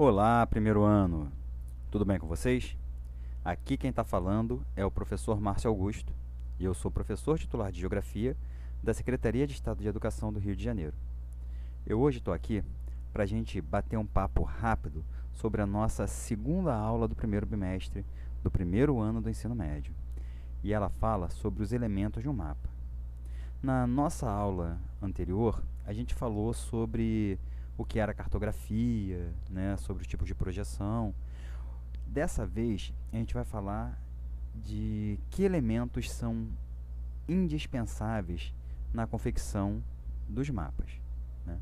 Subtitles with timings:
[0.00, 1.28] Olá, primeiro ano.
[1.90, 2.76] Tudo bem com vocês?
[3.44, 6.12] Aqui quem está falando é o professor Márcio Augusto
[6.56, 8.36] e eu sou professor titular de Geografia
[8.80, 10.94] da Secretaria de Estado de Educação do Rio de Janeiro.
[11.84, 12.62] Eu hoje estou aqui
[13.12, 18.06] para a gente bater um papo rápido sobre a nossa segunda aula do primeiro bimestre
[18.40, 19.92] do primeiro ano do ensino médio.
[20.62, 22.70] E ela fala sobre os elementos de um mapa.
[23.60, 27.36] Na nossa aula anterior, a gente falou sobre
[27.78, 31.14] o que era cartografia, né, sobre os tipos de projeção.
[32.04, 33.96] Dessa vez, a gente vai falar
[34.52, 36.48] de que elementos são
[37.28, 38.52] indispensáveis
[38.92, 39.80] na confecção
[40.28, 40.90] dos mapas.
[41.46, 41.56] Né?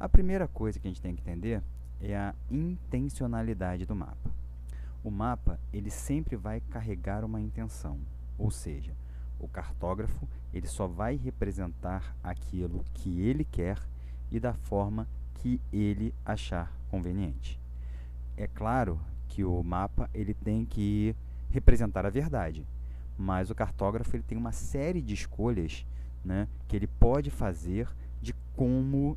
[0.00, 1.62] A primeira coisa que a gente tem que entender
[2.00, 4.30] é a intencionalidade do mapa.
[5.04, 8.00] O mapa ele sempre vai carregar uma intenção,
[8.36, 8.92] ou seja,
[9.38, 13.78] o cartógrafo ele só vai representar aquilo que ele quer
[14.30, 17.60] e da forma que ele achar conveniente.
[18.36, 21.14] É claro que o mapa ele tem que
[21.50, 22.66] representar a verdade,
[23.16, 25.86] mas o cartógrafo ele tem uma série de escolhas
[26.24, 27.88] né, que ele pode fazer
[28.20, 29.16] de como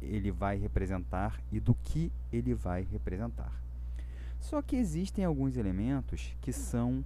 [0.00, 3.52] ele vai representar e do que ele vai representar.
[4.40, 7.04] Só que existem alguns elementos que são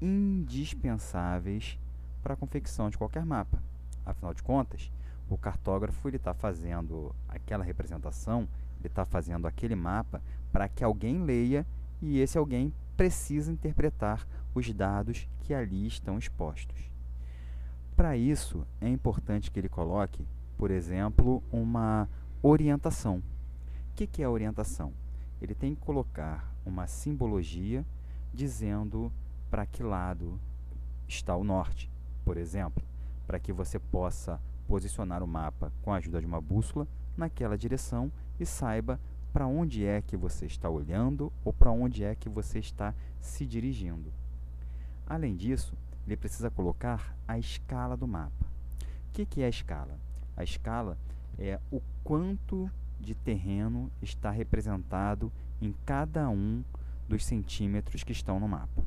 [0.00, 1.78] indispensáveis
[2.22, 3.60] para a confecção de qualquer mapa.
[4.04, 4.90] Afinal de contas,
[5.28, 11.22] o cartógrafo ele está fazendo aquela representação, ele está fazendo aquele mapa para que alguém
[11.22, 11.66] leia
[12.00, 16.90] e esse alguém precisa interpretar os dados que ali estão expostos.
[17.96, 22.08] Para isso, é importante que ele coloque, por exemplo, uma
[22.42, 23.18] orientação.
[23.18, 24.92] O que, que é orientação?
[25.40, 27.84] Ele tem que colocar uma simbologia
[28.32, 29.12] dizendo
[29.50, 30.38] para que lado
[31.08, 31.90] está o norte,
[32.24, 32.82] por exemplo,
[33.26, 36.86] para que você possa posicionar o mapa com a ajuda de uma bússola
[37.16, 39.00] naquela direção e saiba
[39.32, 43.44] para onde é que você está olhando ou para onde é que você está se
[43.46, 44.12] dirigindo.
[45.06, 45.74] Além disso,
[46.06, 48.46] ele precisa colocar a escala do mapa.
[49.08, 49.98] O que, que é a escala?
[50.36, 50.96] A escala
[51.38, 56.64] é o quanto de terreno está representado em cada um
[57.08, 58.82] dos centímetros que estão no mapa.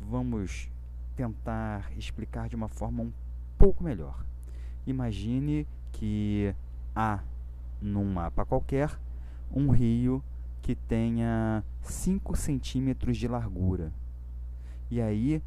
[0.00, 0.70] Vamos
[1.16, 3.12] tentar explicar de uma forma um
[3.58, 4.24] pouco melhor.
[4.88, 6.54] Imagine que
[6.96, 7.22] há
[7.78, 8.98] num mapa qualquer
[9.54, 10.24] um rio
[10.62, 13.92] que tenha 5 centímetros de largura.
[14.90, 15.42] E aí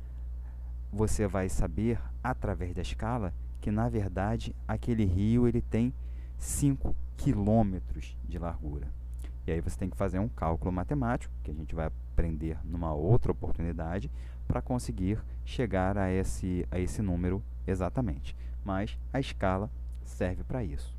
[0.93, 5.91] você vai saber, através da escala, que na verdade aquele rio ele tem
[6.37, 8.93] 5 quilômetros de largura.
[9.47, 12.93] E aí você tem que fazer um cálculo matemático, que a gente vai aprender numa
[12.93, 14.11] outra oportunidade,
[14.47, 19.69] para conseguir chegar a esse, a esse número exatamente mas a escala
[20.03, 20.95] serve para isso.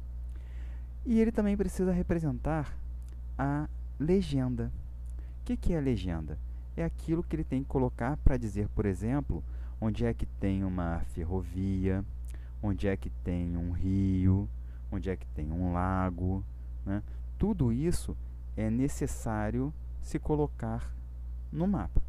[1.05, 2.77] E ele também precisa representar
[3.39, 3.69] a
[3.99, 4.71] legenda.
[5.41, 6.39] O que, que é a legenda?
[6.77, 9.43] É aquilo que ele tem que colocar para dizer, por exemplo,
[9.81, 12.05] onde é que tem uma ferrovia,
[12.63, 14.49] onde é que tem um rio,
[14.91, 16.45] onde é que tem um lago.
[16.87, 17.03] Né?
[17.39, 18.17] Tudo isso
[18.57, 20.93] é necessário se colocar
[21.51, 22.01] no mapa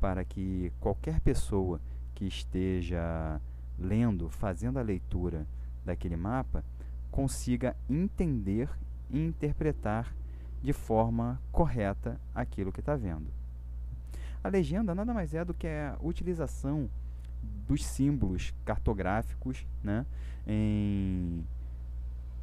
[0.00, 1.80] para que qualquer pessoa
[2.14, 3.40] que esteja
[3.80, 5.46] lendo, fazendo a leitura
[5.84, 6.64] daquele mapa,
[7.10, 8.68] consiga entender
[9.08, 10.14] e interpretar
[10.62, 13.26] de forma correta aquilo que está vendo.
[14.44, 16.88] A legenda nada mais é do que a utilização
[17.66, 20.04] dos símbolos cartográficos né,
[20.46, 21.44] em,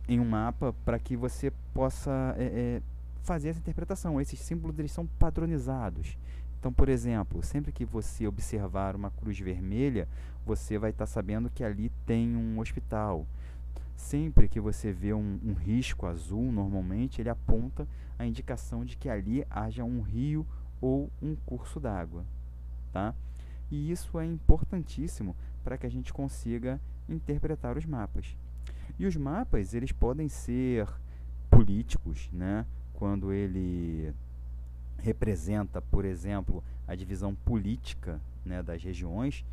[0.08, 2.82] em um mapa para que você possa é, é,
[3.24, 4.20] fazer essa interpretação.
[4.22, 6.18] Esses símbolos eles são padronizados.
[6.68, 10.06] Então, por exemplo, sempre que você observar uma cruz vermelha,
[10.46, 13.26] você vai estar tá sabendo que ali tem um hospital.
[13.96, 17.88] Sempre que você vê um, um, risco azul, normalmente ele aponta
[18.20, 20.46] a indicação de que ali haja um rio
[20.82, 22.26] ou um curso d'água.
[22.92, 23.16] Tá?
[23.72, 28.36] E isso é importantíssimo para que a gente consiga interpretar os mapas.
[29.00, 30.86] E os mapas, eles podem ser
[31.50, 32.66] políticos, né?
[32.94, 34.14] quando ele
[35.00, 39.46] representa, por exemplo, a divisão política né, das regiões.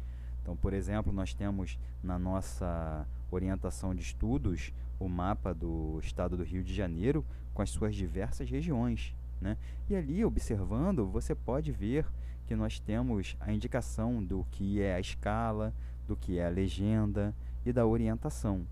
[0.43, 6.45] Então, por exemplo, nós temos na nossa orientação de estudos o mapa do estado do
[6.45, 9.15] Rio de Janeiro com as suas diversas regiões.
[9.41, 9.57] Né?
[9.89, 12.07] E ali, observando, você pode ver
[12.47, 15.73] que nós temos a indicação do que é a escala,
[16.07, 18.67] do que é a legenda e da orientação.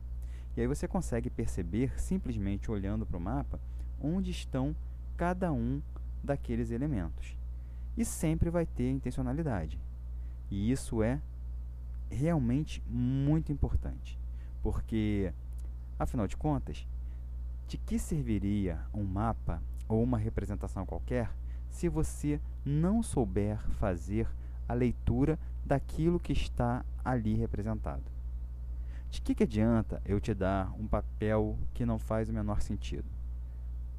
[0.56, 3.58] E aí você consegue perceber, simplesmente olhando para o mapa,
[4.00, 4.76] onde estão
[5.16, 5.80] cada um
[6.22, 7.36] daqueles elementos.
[7.96, 9.78] E sempre vai ter intencionalidade.
[10.50, 11.20] E isso é
[12.10, 14.18] realmente muito importante,
[14.62, 15.32] porque,
[15.98, 16.86] afinal de contas,
[17.66, 21.30] de que serviria um mapa ou uma representação qualquer
[21.70, 24.28] se você não souber fazer
[24.68, 28.04] a leitura daquilo que está ali representado.
[29.10, 33.04] De que, que adianta eu te dar um papel que não faz o menor sentido?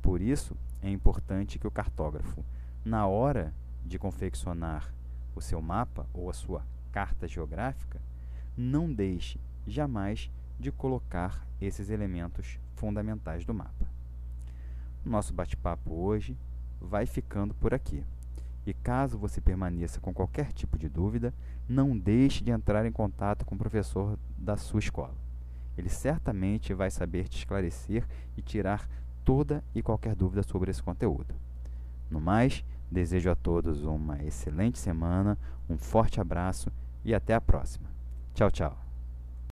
[0.02, 2.44] Por isso, é importante que o cartógrafo,
[2.84, 3.54] na hora
[3.86, 4.94] de confeccionar
[5.34, 8.02] o seu mapa ou a sua carta geográfica,
[8.56, 13.88] não deixe jamais de colocar esses elementos fundamentais do mapa.
[15.06, 16.38] Nosso bate-papo hoje
[16.82, 18.04] vai ficando por aqui.
[18.66, 21.34] E caso você permaneça com qualquer tipo de dúvida,
[21.68, 25.16] não deixe de entrar em contato com o professor da sua escola.
[25.78, 28.06] Ele certamente vai saber te esclarecer
[28.38, 28.88] e tirar
[29.24, 31.34] toda e qualquer dúvida sobre esse conteúdo.
[32.10, 35.38] No mais, desejo a todos uma excelente semana,
[35.70, 36.72] um forte abraço
[37.04, 37.90] e até a próxima.
[38.34, 38.83] Tchau, tchau.